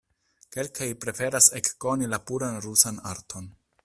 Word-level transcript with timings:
Kelkaj 0.55 0.87
preferas 1.03 1.49
ekkoni 1.59 2.09
la 2.15 2.21
puran 2.31 2.59
rusan 2.67 2.99
arton. 3.11 3.51